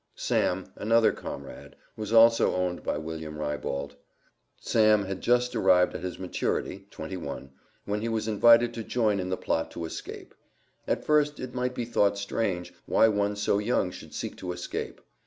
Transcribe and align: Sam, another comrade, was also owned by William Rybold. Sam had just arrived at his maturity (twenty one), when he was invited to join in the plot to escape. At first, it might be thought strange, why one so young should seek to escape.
Sam, 0.15 0.73
another 0.77 1.11
comrade, 1.11 1.75
was 1.95 2.11
also 2.11 2.55
owned 2.55 2.81
by 2.81 2.97
William 2.97 3.35
Rybold. 3.37 3.97
Sam 4.59 5.05
had 5.05 5.21
just 5.21 5.55
arrived 5.55 5.93
at 5.93 6.01
his 6.01 6.17
maturity 6.17 6.87
(twenty 6.89 7.17
one), 7.17 7.51
when 7.85 8.01
he 8.01 8.09
was 8.09 8.27
invited 8.27 8.73
to 8.73 8.83
join 8.83 9.19
in 9.19 9.29
the 9.29 9.37
plot 9.37 9.69
to 9.73 9.85
escape. 9.85 10.33
At 10.87 11.05
first, 11.05 11.39
it 11.39 11.53
might 11.53 11.75
be 11.75 11.85
thought 11.85 12.17
strange, 12.17 12.73
why 12.87 13.09
one 13.09 13.35
so 13.35 13.59
young 13.59 13.91
should 13.91 14.15
seek 14.15 14.35
to 14.37 14.51
escape. 14.53 15.01